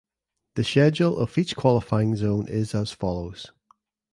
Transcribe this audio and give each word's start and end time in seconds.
The 0.55 0.63
schedule 0.63 1.15
of 1.19 1.37
each 1.37 1.55
qualifying 1.55 2.15
zone 2.15 2.47
is 2.47 2.73
as 2.73 2.91
follows. 2.91 3.51